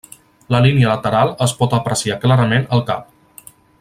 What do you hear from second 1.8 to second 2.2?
apreciar